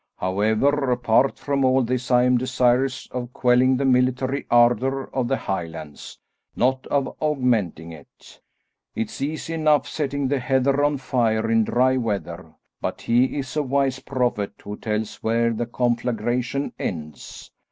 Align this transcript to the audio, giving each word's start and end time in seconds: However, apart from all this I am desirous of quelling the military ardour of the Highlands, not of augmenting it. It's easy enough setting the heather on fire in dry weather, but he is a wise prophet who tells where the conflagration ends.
However, 0.17 0.89
apart 0.89 1.37
from 1.37 1.63
all 1.63 1.83
this 1.83 2.09
I 2.09 2.23
am 2.23 2.39
desirous 2.39 3.05
of 3.11 3.31
quelling 3.33 3.77
the 3.77 3.85
military 3.85 4.47
ardour 4.49 5.11
of 5.13 5.27
the 5.27 5.37
Highlands, 5.37 6.17
not 6.55 6.87
of 6.87 7.15
augmenting 7.19 7.91
it. 7.91 8.39
It's 8.95 9.21
easy 9.21 9.53
enough 9.53 9.87
setting 9.87 10.27
the 10.27 10.39
heather 10.39 10.83
on 10.83 10.97
fire 10.97 11.51
in 11.51 11.63
dry 11.65 11.97
weather, 11.97 12.51
but 12.81 13.01
he 13.01 13.37
is 13.37 13.55
a 13.55 13.61
wise 13.61 13.99
prophet 13.99 14.53
who 14.63 14.75
tells 14.75 15.17
where 15.17 15.53
the 15.53 15.67
conflagration 15.67 16.73
ends. 16.79 17.51